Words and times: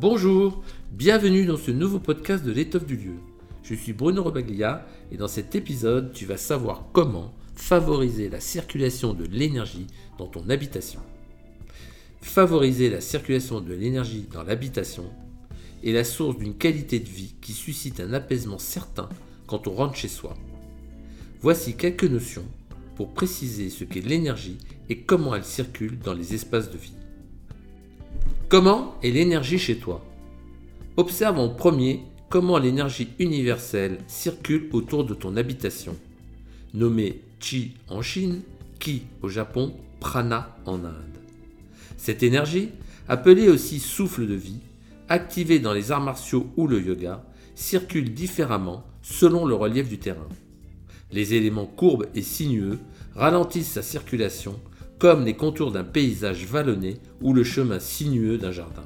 Bonjour, 0.00 0.62
bienvenue 0.90 1.44
dans 1.44 1.58
ce 1.58 1.70
nouveau 1.70 1.98
podcast 1.98 2.42
de 2.42 2.50
l'étoffe 2.50 2.86
du 2.86 2.96
lieu. 2.96 3.16
Je 3.62 3.74
suis 3.74 3.92
Bruno 3.92 4.22
Robaglia 4.22 4.86
et 5.12 5.18
dans 5.18 5.28
cet 5.28 5.54
épisode, 5.54 6.14
tu 6.14 6.24
vas 6.24 6.38
savoir 6.38 6.86
comment 6.92 7.34
favoriser 7.54 8.30
la 8.30 8.40
circulation 8.40 9.12
de 9.12 9.24
l'énergie 9.24 9.86
dans 10.18 10.26
ton 10.26 10.48
habitation. 10.48 11.00
Favoriser 12.22 12.88
la 12.88 13.02
circulation 13.02 13.60
de 13.60 13.74
l'énergie 13.74 14.26
dans 14.32 14.42
l'habitation 14.42 15.04
est 15.84 15.92
la 15.92 16.04
source 16.04 16.38
d'une 16.38 16.56
qualité 16.56 16.98
de 16.98 17.08
vie 17.08 17.34
qui 17.42 17.52
suscite 17.52 18.00
un 18.00 18.14
apaisement 18.14 18.58
certain 18.58 19.10
quand 19.46 19.68
on 19.68 19.74
rentre 19.74 19.96
chez 19.96 20.08
soi. 20.08 20.34
Voici 21.42 21.76
quelques 21.76 22.04
notions 22.04 22.46
pour 22.96 23.12
préciser 23.12 23.68
ce 23.68 23.84
qu'est 23.84 24.00
l'énergie 24.00 24.56
et 24.88 25.00
comment 25.00 25.34
elle 25.34 25.44
circule 25.44 25.98
dans 25.98 26.14
les 26.14 26.34
espaces 26.34 26.70
de 26.70 26.78
vie. 26.78 26.94
Comment 28.52 28.98
est 29.02 29.12
l'énergie 29.12 29.58
chez 29.58 29.78
toi? 29.78 30.04
Observe 30.98 31.38
en 31.38 31.48
premier 31.48 32.02
comment 32.28 32.58
l'énergie 32.58 33.08
universelle 33.18 33.96
circule 34.08 34.68
autour 34.72 35.06
de 35.06 35.14
ton 35.14 35.38
habitation, 35.38 35.96
nommée 36.74 37.22
Chi 37.40 37.72
en 37.88 38.02
Chine, 38.02 38.42
Ki 38.78 39.04
au 39.22 39.30
Japon, 39.30 39.72
Prana 40.00 40.54
en 40.66 40.84
Inde. 40.84 41.18
Cette 41.96 42.22
énergie, 42.22 42.68
appelée 43.08 43.48
aussi 43.48 43.80
souffle 43.80 44.26
de 44.26 44.34
vie, 44.34 44.60
activée 45.08 45.58
dans 45.58 45.72
les 45.72 45.90
arts 45.90 46.02
martiaux 46.02 46.46
ou 46.58 46.66
le 46.66 46.78
yoga, 46.78 47.24
circule 47.54 48.12
différemment 48.12 48.84
selon 49.00 49.46
le 49.46 49.54
relief 49.54 49.88
du 49.88 49.96
terrain. 49.96 50.28
Les 51.10 51.32
éléments 51.32 51.64
courbes 51.64 52.08
et 52.14 52.20
sinueux 52.20 52.78
ralentissent 53.14 53.72
sa 53.72 53.82
circulation 53.82 54.60
comme 55.02 55.24
les 55.24 55.34
contours 55.34 55.72
d'un 55.72 55.82
paysage 55.82 56.46
vallonné 56.46 56.98
ou 57.20 57.32
le 57.34 57.42
chemin 57.42 57.80
sinueux 57.80 58.38
d'un 58.38 58.52
jardin. 58.52 58.84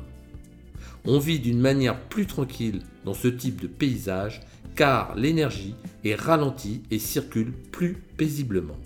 On 1.04 1.18
vit 1.18 1.40
d'une 1.40 1.60
manière 1.60 2.00
plus 2.08 2.24
tranquille 2.24 2.80
dans 3.04 3.12
ce 3.12 3.28
type 3.28 3.60
de 3.60 3.66
paysage 3.66 4.40
car 4.76 5.14
l'énergie 5.14 5.74
est 6.04 6.14
ralentie 6.14 6.80
et 6.90 6.98
circule 6.98 7.52
plus 7.70 7.98
paisiblement. 8.16 8.78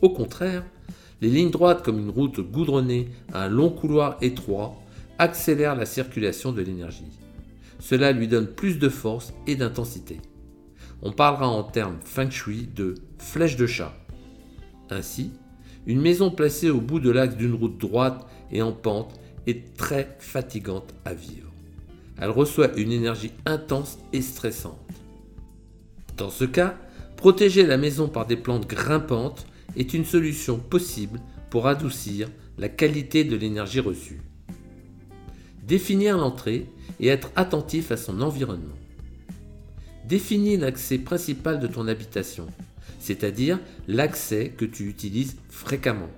Au 0.00 0.08
contraire, 0.08 0.64
les 1.20 1.28
lignes 1.28 1.50
droites 1.50 1.82
comme 1.82 1.98
une 1.98 2.08
route 2.08 2.40
goudronnée 2.40 3.10
à 3.34 3.44
un 3.44 3.48
long 3.50 3.68
couloir 3.68 4.16
étroit 4.22 4.80
accélèrent 5.18 5.76
la 5.76 5.84
circulation 5.84 6.52
de 6.52 6.62
l'énergie. 6.62 7.18
Cela 7.80 8.12
lui 8.12 8.28
donne 8.28 8.46
plus 8.46 8.78
de 8.78 8.88
force 8.88 9.34
et 9.46 9.56
d'intensité. 9.56 10.16
On 11.02 11.12
parlera 11.12 11.48
en 11.48 11.64
termes 11.64 11.98
feng 12.02 12.30
shui 12.30 12.66
de 12.74 12.94
flèche 13.18 13.56
de 13.56 13.66
chat. 13.66 13.92
Ainsi, 14.88 15.32
une 15.86 16.00
maison 16.00 16.30
placée 16.30 16.70
au 16.70 16.80
bout 16.80 17.00
de 17.00 17.10
l'axe 17.10 17.36
d'une 17.36 17.54
route 17.54 17.78
droite 17.78 18.26
et 18.50 18.62
en 18.62 18.72
pente 18.72 19.18
est 19.46 19.76
très 19.76 20.16
fatigante 20.18 20.94
à 21.04 21.14
vivre. 21.14 21.50
Elle 22.20 22.30
reçoit 22.30 22.76
une 22.76 22.92
énergie 22.92 23.32
intense 23.46 23.98
et 24.12 24.20
stressante. 24.20 24.78
Dans 26.16 26.30
ce 26.30 26.44
cas, 26.44 26.76
protéger 27.16 27.64
la 27.64 27.78
maison 27.78 28.08
par 28.08 28.26
des 28.26 28.36
plantes 28.36 28.68
grimpantes 28.68 29.46
est 29.76 29.94
une 29.94 30.04
solution 30.04 30.58
possible 30.58 31.20
pour 31.48 31.66
adoucir 31.66 32.28
la 32.58 32.68
qualité 32.68 33.24
de 33.24 33.36
l'énergie 33.36 33.80
reçue. 33.80 34.20
Définir 35.66 36.18
l'entrée 36.18 36.66
et 36.98 37.08
être 37.08 37.30
attentif 37.36 37.90
à 37.90 37.96
son 37.96 38.20
environnement. 38.20 38.76
Définis 40.06 40.56
l'accès 40.56 40.98
principal 40.98 41.60
de 41.60 41.66
ton 41.66 41.88
habitation 41.88 42.48
c'est-à-dire 43.00 43.58
l'accès 43.88 44.52
que 44.56 44.64
tu 44.64 44.88
utilises 44.88 45.36
fréquemment. 45.48 46.10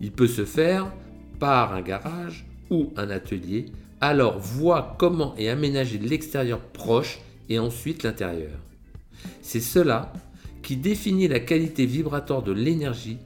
Il 0.00 0.10
peut 0.10 0.26
se 0.26 0.44
faire 0.44 0.92
par 1.38 1.74
un 1.74 1.82
garage 1.82 2.46
ou 2.70 2.92
un 2.96 3.10
atelier, 3.10 3.66
alors 4.00 4.40
vois 4.40 4.96
comment 4.98 5.36
est 5.36 5.48
aménagé 5.48 5.98
l'extérieur 5.98 6.60
proche 6.60 7.20
et 7.48 7.58
ensuite 7.58 8.02
l'intérieur. 8.02 8.58
C'est 9.42 9.60
cela 9.60 10.12
qui 10.62 10.76
définit 10.76 11.28
la 11.28 11.38
qualité 11.38 11.86
vibratoire 11.86 12.42
de 12.42 12.52
l'énergie 12.52 13.18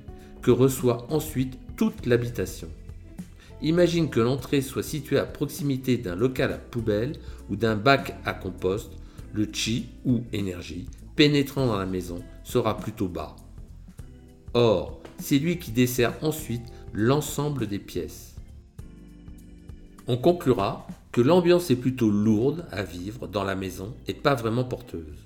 que 0.42 0.50
reçoit 0.50 1.06
ensuite 1.10 1.58
toute 1.76 2.06
l'habitation. 2.06 2.68
Imagine 3.62 4.10
que 4.10 4.20
l'entrée 4.20 4.62
soit 4.62 4.82
située 4.82 5.18
à 5.18 5.24
proximité 5.24 5.96
d'un 5.96 6.16
local 6.16 6.52
à 6.52 6.58
poubelle 6.58 7.12
ou 7.48 7.56
d'un 7.56 7.76
bac 7.76 8.16
à 8.24 8.32
compost, 8.32 8.90
le 9.32 9.48
chi 9.52 9.86
ou 10.04 10.22
énergie 10.32 10.86
pénétrant 11.20 11.66
dans 11.66 11.76
la 11.76 11.84
maison 11.84 12.24
sera 12.44 12.78
plutôt 12.78 13.06
bas. 13.06 13.36
Or, 14.54 15.02
c'est 15.18 15.38
lui 15.38 15.58
qui 15.58 15.70
dessert 15.70 16.14
ensuite 16.22 16.64
l'ensemble 16.94 17.66
des 17.66 17.78
pièces. 17.78 18.36
On 20.06 20.16
conclura 20.16 20.86
que 21.12 21.20
l'ambiance 21.20 21.70
est 21.70 21.76
plutôt 21.76 22.10
lourde 22.10 22.64
à 22.72 22.84
vivre 22.84 23.26
dans 23.26 23.44
la 23.44 23.54
maison 23.54 23.94
et 24.08 24.14
pas 24.14 24.34
vraiment 24.34 24.64
porteuse. 24.64 25.18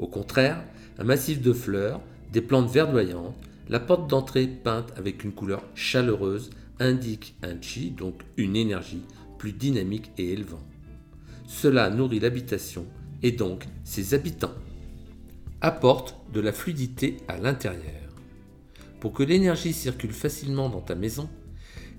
Au 0.00 0.08
contraire, 0.08 0.60
un 0.98 1.04
massif 1.04 1.40
de 1.40 1.52
fleurs, 1.52 2.00
des 2.32 2.42
plantes 2.42 2.68
verdoyantes, 2.68 3.36
la 3.68 3.78
porte 3.78 4.10
d'entrée 4.10 4.48
peinte 4.48 4.92
avec 4.96 5.22
une 5.22 5.30
couleur 5.30 5.62
chaleureuse 5.76 6.50
indique 6.80 7.36
un 7.44 7.62
chi, 7.62 7.92
donc 7.92 8.22
une 8.36 8.56
énergie 8.56 9.04
plus 9.38 9.52
dynamique 9.52 10.10
et 10.18 10.32
élevant. 10.32 10.66
Cela 11.46 11.90
nourrit 11.90 12.18
l'habitation 12.18 12.86
et 13.22 13.30
donc 13.30 13.66
ses 13.84 14.14
habitants 14.14 14.54
apporte 15.60 16.16
de 16.32 16.40
la 16.40 16.52
fluidité 16.52 17.16
à 17.26 17.36
l'intérieur. 17.36 17.94
Pour 19.00 19.12
que 19.12 19.22
l'énergie 19.22 19.72
circule 19.72 20.12
facilement 20.12 20.68
dans 20.68 20.80
ta 20.80 20.94
maison, 20.94 21.28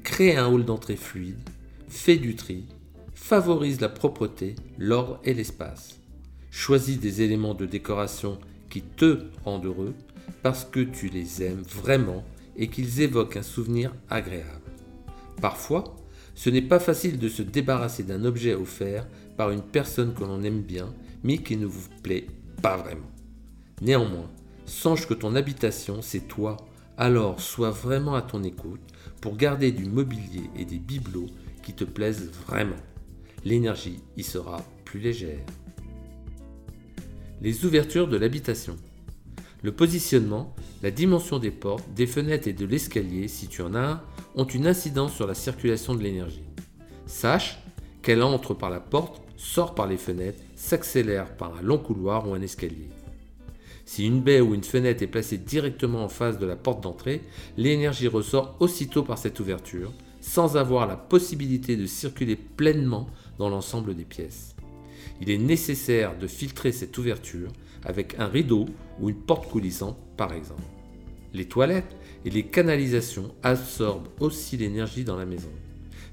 crée 0.03 0.37
un 0.37 0.47
hall 0.47 0.63
d'entrée 0.63 0.95
fluide, 0.95 1.49
fais 1.89 2.17
du 2.17 2.35
tri, 2.35 2.65
favorise 3.13 3.81
la 3.81 3.89
propreté, 3.89 4.55
l'ordre 4.77 5.19
et 5.23 5.33
l'espace. 5.33 5.99
Choisis 6.51 6.99
des 6.99 7.21
éléments 7.21 7.53
de 7.53 7.65
décoration 7.65 8.39
qui 8.69 8.81
te 8.81 9.25
rendent 9.43 9.65
heureux 9.65 9.93
parce 10.41 10.63
que 10.63 10.79
tu 10.79 11.09
les 11.09 11.43
aimes 11.43 11.63
vraiment 11.63 12.23
et 12.55 12.67
qu'ils 12.67 13.01
évoquent 13.01 13.37
un 13.37 13.43
souvenir 13.43 13.93
agréable. 14.09 14.71
Parfois, 15.41 15.95
ce 16.33 16.49
n'est 16.49 16.61
pas 16.61 16.79
facile 16.79 17.19
de 17.19 17.27
se 17.27 17.41
débarrasser 17.41 18.03
d'un 18.03 18.23
objet 18.23 18.53
offert 18.53 19.07
par 19.37 19.51
une 19.51 19.63
personne 19.63 20.13
que 20.13 20.23
l'on 20.23 20.43
aime 20.43 20.61
bien 20.61 20.93
mais 21.23 21.39
qui 21.39 21.57
ne 21.57 21.65
vous 21.65 21.89
plaît 22.01 22.27
pas 22.61 22.77
vraiment. 22.77 23.09
Néanmoins, 23.81 24.29
songe 24.65 25.07
que 25.07 25.13
ton 25.13 25.35
habitation, 25.35 26.01
c'est 26.01 26.27
toi, 26.27 26.57
alors 26.97 27.39
sois 27.39 27.71
vraiment 27.71 28.15
à 28.15 28.21
ton 28.21 28.43
écoute 28.43 28.81
pour 29.21 29.37
garder 29.37 29.71
du 29.71 29.85
mobilier 29.85 30.49
et 30.57 30.65
des 30.65 30.79
bibelots 30.79 31.29
qui 31.63 31.73
te 31.73 31.85
plaisent 31.85 32.29
vraiment. 32.45 32.75
L'énergie 33.45 34.01
y 34.17 34.23
sera 34.23 34.61
plus 34.83 34.99
légère. 34.99 35.45
Les 37.41 37.63
ouvertures 37.63 38.09
de 38.09 38.17
l'habitation. 38.17 38.75
Le 39.63 39.71
positionnement, 39.71 40.53
la 40.83 40.91
dimension 40.91 41.39
des 41.39 41.51
portes, 41.51 41.85
des 41.93 42.07
fenêtres 42.07 42.49
et 42.49 42.53
de 42.53 42.65
l'escalier, 42.65 43.29
si 43.29 43.47
tu 43.47 43.61
en 43.61 43.75
as 43.75 43.79
un, 43.79 44.01
ont 44.35 44.45
une 44.45 44.67
incidence 44.67 45.13
sur 45.13 45.27
la 45.27 45.35
circulation 45.35 45.95
de 45.95 46.03
l'énergie. 46.03 46.43
Sache 47.05 47.59
qu'elle 48.01 48.23
entre 48.23 48.53
par 48.53 48.69
la 48.69 48.79
porte, 48.79 49.21
sort 49.37 49.73
par 49.73 49.87
les 49.87 49.97
fenêtres, 49.97 50.41
s'accélère 50.55 51.35
par 51.37 51.55
un 51.57 51.61
long 51.61 51.77
couloir 51.77 52.27
ou 52.27 52.33
un 52.33 52.41
escalier. 52.41 52.89
Si 53.91 54.05
une 54.05 54.21
baie 54.21 54.39
ou 54.39 54.53
une 54.53 54.63
fenêtre 54.63 55.01
est 55.01 55.07
placée 55.07 55.39
directement 55.39 56.03
en 56.03 56.09
face 56.09 56.37
de 56.37 56.45
la 56.45 56.55
porte 56.55 56.83
d'entrée, 56.83 57.23
l'énergie 57.57 58.07
ressort 58.07 58.55
aussitôt 58.59 59.01
par 59.01 59.17
cette 59.17 59.39
ouverture, 59.39 59.91
sans 60.21 60.57
avoir 60.57 60.85
la 60.85 60.95
possibilité 60.95 61.75
de 61.75 61.87
circuler 61.87 62.35
pleinement 62.35 63.07
dans 63.39 63.49
l'ensemble 63.49 63.95
des 63.95 64.03
pièces. 64.03 64.55
Il 65.21 65.31
est 65.31 65.39
nécessaire 65.39 66.15
de 66.19 66.27
filtrer 66.27 66.71
cette 66.71 66.95
ouverture 66.99 67.51
avec 67.83 68.13
un 68.19 68.27
rideau 68.27 68.67
ou 68.99 69.09
une 69.09 69.15
porte 69.15 69.49
coulissante 69.49 69.97
par 70.17 70.33
exemple. 70.33 70.61
Les 71.33 71.45
toilettes 71.45 71.95
et 72.25 72.29
les 72.29 72.43
canalisations 72.43 73.33
absorbent 73.41 74.09
aussi 74.19 74.55
l'énergie 74.55 75.03
dans 75.03 75.17
la 75.17 75.25
maison. 75.25 75.49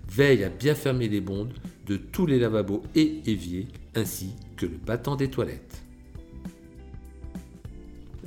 Veille 0.09 0.45
à 0.45 0.49
bien 0.49 0.75
fermer 0.75 1.09
les 1.09 1.21
bondes 1.21 1.53
de 1.87 1.99
tous 1.99 2.25
les 2.25 2.39
lavabos 2.39 2.85
et 2.95 3.21
éviers 3.27 3.69
ainsi 3.95 4.31
que 4.57 4.65
le 4.65 4.79
battant 4.79 5.17
des 5.17 5.29
toilettes. 5.29 5.86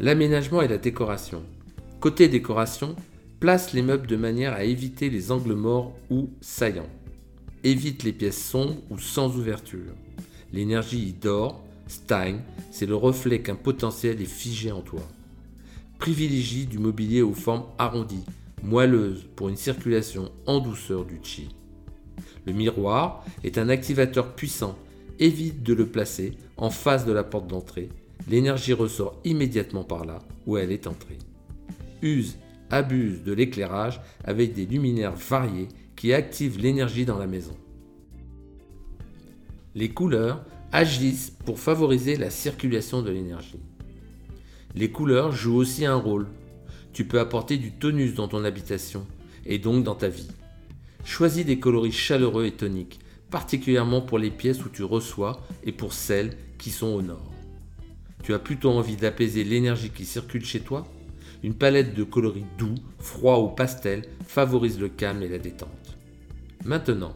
L'aménagement 0.02 0.62
et 0.62 0.70
la 0.70 0.78
décoration. 0.78 1.44
Côté 2.00 2.30
décoration, 2.30 2.96
place 3.42 3.74
les 3.74 3.82
meubles 3.82 4.08
de 4.08 4.16
manière 4.16 4.54
à 4.54 4.64
éviter 4.64 5.10
les 5.10 5.30
angles 5.30 5.56
morts 5.56 5.94
ou 6.10 6.30
saillants. 6.40 6.88
Évite 7.66 8.04
les 8.04 8.14
pièces 8.14 8.42
sombres 8.42 8.78
ou 8.90 8.98
sans 8.98 9.36
ouverture. 9.36 9.92
L'énergie 10.54 11.10
y 11.10 11.12
dort, 11.12 11.62
stagne, 11.88 12.40
c'est 12.72 12.86
le 12.86 12.96
reflet 12.96 13.42
qu'un 13.42 13.56
potentiel 13.56 14.22
est 14.22 14.26
figé 14.26 14.72
en 14.72 14.80
toi. 14.80 15.02
Privilégie 15.98 16.66
du 16.66 16.80
mobilier 16.80 17.22
aux 17.22 17.34
formes 17.34 17.66
arrondies, 17.78 18.24
moelleuses 18.64 19.28
pour 19.36 19.50
une 19.50 19.58
circulation 19.58 20.32
en 20.46 20.62
douceur 20.62 21.04
du 21.04 21.20
chi. 21.22 21.50
Le 22.46 22.54
miroir 22.54 23.26
est 23.44 23.58
un 23.58 23.68
activateur 23.68 24.34
puissant, 24.34 24.80
évite 25.20 25.62
de 25.62 25.74
le 25.74 25.88
placer 25.88 26.38
en 26.56 26.70
face 26.70 27.06
de 27.06 27.12
la 27.12 27.26
porte 27.26 27.48
d'entrée 27.48 27.90
l'énergie 28.30 28.74
ressort 28.74 29.20
immédiatement 29.26 29.84
par 29.84 30.06
là 30.06 30.20
où 30.46 30.58
elle 30.58 30.72
est 30.72 30.88
entrée. 30.88 31.18
Use, 32.02 32.38
abuse 32.70 33.24
de 33.24 33.34
l'éclairage 33.34 34.00
avec 34.24 34.54
des 34.54 34.66
luminaires 34.66 35.16
variés 35.16 35.68
qui 35.96 36.14
activent 36.14 36.60
l'énergie 36.60 37.06
dans 37.06 37.18
la 37.18 37.28
maison. 37.28 37.58
Les 39.76 39.90
couleurs 39.90 40.46
agissent 40.72 41.32
pour 41.46 41.60
favoriser 41.60 42.16
la 42.16 42.30
circulation 42.30 43.02
de 43.02 43.12
l'énergie. 43.12 43.60
Les 44.76 44.92
couleurs 44.92 45.32
jouent 45.32 45.58
aussi 45.58 45.86
un 45.86 45.96
rôle. 45.96 46.28
Tu 46.94 47.06
peux 47.06 47.20
apporter 47.20 47.58
du 47.58 47.72
tonus 47.72 48.14
dans 48.14 48.28
ton 48.28 48.44
habitation 48.44 49.06
et 49.46 49.58
donc 49.58 49.84
dans 49.84 49.96
ta 49.96 50.08
vie. 50.08 50.30
Choisis 51.04 51.46
des 51.46 51.60
coloris 51.60 51.92
chaleureux 51.92 52.46
et 52.46 52.52
toniques, 52.52 53.00
particulièrement 53.32 54.02
pour 54.02 54.20
les 54.20 54.32
pièces 54.32 54.64
où 54.64 54.70
tu 54.70 54.84
reçois 54.84 55.42
et 55.64 55.72
pour 55.72 55.94
celles 55.94 56.38
qui 56.58 56.70
sont 56.70 56.88
au 56.88 57.02
nord. 57.02 57.39
Tu 58.24 58.34
as 58.34 58.40
plutôt 58.40 58.72
envie 58.72 58.98
d'apaiser 58.98 59.44
l'énergie 59.44 59.90
qui 59.90 60.06
circule 60.06 60.46
chez 60.46 60.60
toi? 60.60 60.88
Une 61.42 61.54
palette 61.54 61.94
de 61.94 62.04
coloris 62.04 62.46
doux, 62.58 62.76
froids 63.00 63.40
ou 63.40 63.50
pastel 63.50 64.04
favorise 64.28 64.80
le 64.80 64.90
calme 64.90 65.24
et 65.24 65.30
la 65.30 65.40
détente. 65.40 65.98
Maintenant, 66.66 67.16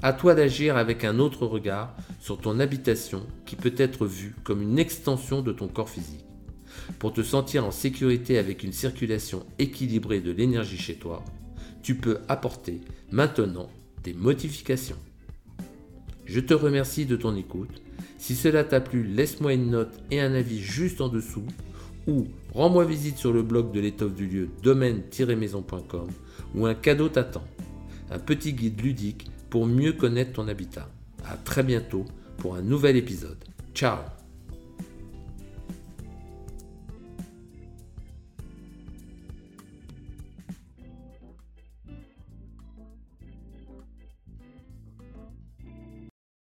à 0.00 0.12
toi 0.12 0.36
d'agir 0.36 0.76
avec 0.76 1.02
un 1.04 1.18
autre 1.18 1.44
regard 1.44 1.96
sur 2.20 2.38
ton 2.38 2.60
habitation 2.60 3.26
qui 3.46 3.56
peut 3.56 3.74
être 3.76 4.06
vue 4.06 4.36
comme 4.44 4.62
une 4.62 4.78
extension 4.78 5.42
de 5.42 5.52
ton 5.52 5.66
corps 5.66 5.90
physique. 5.90 6.24
Pour 7.00 7.12
te 7.12 7.22
sentir 7.22 7.64
en 7.64 7.72
sécurité 7.72 8.38
avec 8.38 8.62
une 8.62 8.72
circulation 8.72 9.44
équilibrée 9.58 10.20
de 10.20 10.30
l'énergie 10.30 10.78
chez 10.78 10.94
toi, 10.94 11.24
tu 11.82 11.96
peux 11.96 12.18
apporter 12.28 12.80
maintenant 13.10 13.68
des 14.04 14.14
modifications. 14.14 14.98
Je 16.26 16.40
te 16.40 16.54
remercie 16.54 17.06
de 17.06 17.16
ton 17.16 17.34
écoute. 17.34 17.82
Si 18.18 18.34
cela 18.34 18.64
t'a 18.64 18.80
plu, 18.80 19.04
laisse-moi 19.04 19.54
une 19.54 19.70
note 19.70 20.00
et 20.10 20.20
un 20.20 20.34
avis 20.34 20.60
juste 20.60 21.00
en 21.00 21.08
dessous 21.08 21.46
ou 22.06 22.26
rends-moi 22.52 22.84
visite 22.84 23.18
sur 23.18 23.32
le 23.32 23.42
blog 23.42 23.70
de 23.70 23.80
l'étoffe 23.80 24.14
du 24.14 24.26
lieu 24.26 24.48
domaine-maison.com 24.62 26.08
où 26.54 26.66
un 26.66 26.74
cadeau 26.74 27.08
t'attend. 27.08 27.44
Un 28.10 28.18
petit 28.18 28.52
guide 28.52 28.80
ludique 28.80 29.30
pour 29.50 29.66
mieux 29.66 29.92
connaître 29.92 30.32
ton 30.32 30.48
habitat. 30.48 30.88
A 31.26 31.36
très 31.36 31.62
bientôt 31.62 32.06
pour 32.38 32.54
un 32.54 32.62
nouvel 32.62 32.96
épisode. 32.96 33.38
Ciao 33.74 34.17